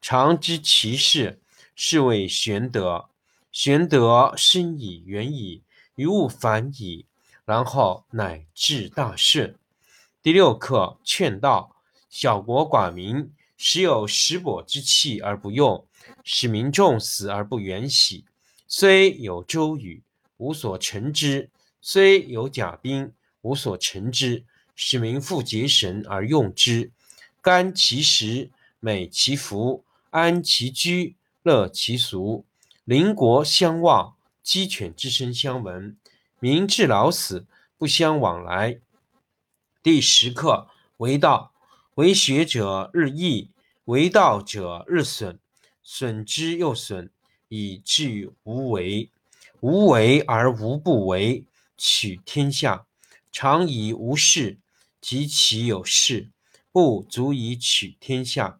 [0.00, 1.40] 常知其事，
[1.74, 3.10] 是谓玄德。
[3.52, 5.62] 玄德深以，远矣，
[5.94, 7.04] 于物反矣，
[7.44, 9.54] 然后乃至大顺。
[10.22, 11.76] 第六课劝道：
[12.08, 15.86] 小国寡民，时有食帛之器而不用，
[16.24, 18.24] 使民重死而不远徙。
[18.66, 20.02] 虽有周瑜，
[20.38, 21.48] 无所成之；
[21.82, 24.44] 虽有甲兵，无所成之。
[24.76, 26.90] 使民复结绳而用之。
[27.42, 32.44] 甘其食，美其服，安其居，乐其俗。
[32.84, 35.96] 邻国相望，鸡犬之声相闻。
[36.40, 37.46] 民至老死，
[37.78, 38.80] 不相往来。
[39.82, 41.52] 第十课为道，
[41.94, 43.50] 为学者日益，
[43.84, 45.38] 为道者日损，
[45.82, 47.10] 损之又损，
[47.48, 49.10] 以至于无为。
[49.60, 51.44] 无为而无不为，
[51.76, 52.86] 取天下
[53.30, 54.58] 常以无事，
[55.00, 56.30] 及其有事。
[56.72, 58.59] 不足以取天下。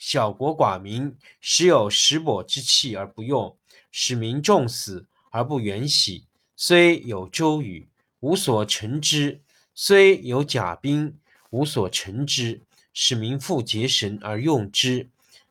[0.00, 3.54] 小国寡民，时有食帛之器而不用，
[3.92, 6.24] 使民重死而不远徙。
[6.56, 7.86] 虽有周瑜，
[8.20, 9.40] 无所成之；
[9.74, 11.18] 虽有甲兵，
[11.50, 12.62] 无所成之。
[12.94, 15.10] 使民复结绳而用之。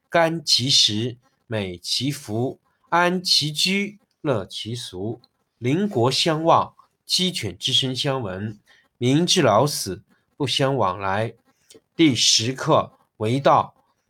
[0.10, 2.60] 甘其食，美其服，
[2.90, 5.22] 安其居，乐其俗。
[5.60, 6.74] 邻国相望，
[7.06, 8.58] 鸡犬之声相闻。
[8.98, 10.02] 民至老死，
[10.36, 11.36] 不相往来。
[11.96, 13.76] 第十课为道。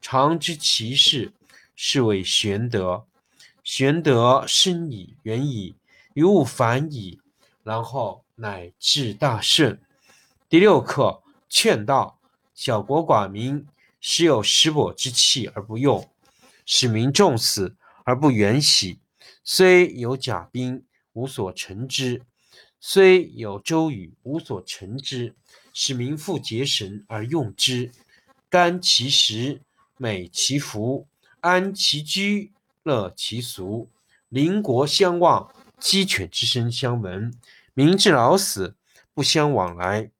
[0.00, 1.32] 常知其事，
[1.74, 3.06] 是谓玄德。
[3.62, 5.76] 玄德深矣，远矣，
[6.14, 7.20] 于物反矣，
[7.62, 9.80] 然后乃至大顺。
[10.48, 12.18] 第六课劝道：
[12.54, 13.66] 小国寡民，
[14.00, 16.08] 时有食帛之器而不用，
[16.64, 19.00] 使民重死而不远徙。
[19.44, 22.20] 虽有甲兵，无所成之；
[22.80, 25.34] 虽有周瑜，无所成之。
[25.74, 27.92] 使民复结绳而用之。
[28.48, 29.60] 甘其食。
[29.98, 31.06] 美其服，
[31.40, 32.52] 安其居，
[32.84, 33.90] 乐其俗。
[34.28, 37.36] 邻国相望，鸡犬之声相闻，
[37.74, 38.76] 民至老死
[39.12, 40.10] 不相往来。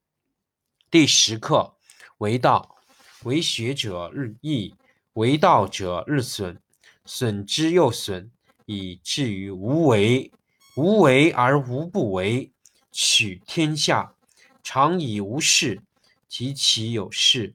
[0.90, 1.76] 第十课
[2.18, 2.76] 为道，
[3.22, 4.74] 为学者日益，
[5.12, 6.58] 为道者日损，
[7.04, 8.30] 损之又损，
[8.66, 10.32] 以至于无为。
[10.74, 12.50] 无为而无不为，
[12.92, 14.14] 取天下
[14.62, 15.82] 常以无事，
[16.28, 17.54] 及其有事，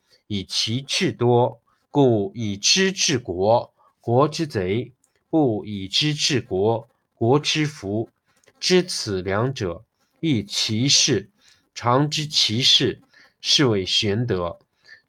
[0.31, 1.59] 以其智多。
[1.89, 4.93] 故以知治国，国之贼；
[5.29, 8.09] 不以知治国，国之福。
[8.57, 9.83] 知此两者，
[10.21, 11.29] 亦其事。
[11.75, 13.01] 常知其事，
[13.41, 14.57] 是谓玄德。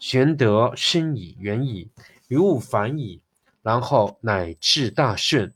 [0.01, 1.89] 玄德深矣，远矣，
[2.27, 3.21] 于物反矣，
[3.63, 5.55] 然后乃至大顺。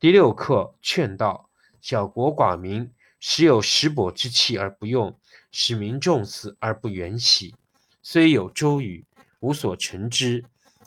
[0.00, 1.48] 第六课：劝道。
[1.80, 2.90] 小国寡民，
[3.20, 5.16] 时有食帛之气而不用，
[5.52, 7.54] 使民重死而不远徙。
[8.06, 9.02] 虽有周瑜，
[9.40, 10.42] 无所成之；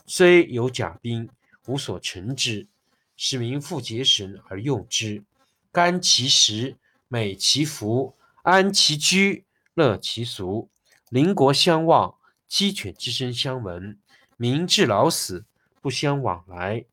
[0.06, 1.28] 虽有甲兵，
[1.66, 2.68] 无所成之。
[3.16, 5.24] 使民复结绳而用之，
[5.72, 6.76] 甘其食，
[7.08, 9.44] 美其服，安其居。
[9.74, 10.70] 乐其俗，
[11.10, 12.16] 邻国相望，
[12.48, 13.98] 鸡犬之声相闻，
[14.38, 15.46] 民至老死
[15.82, 16.86] 不相往来。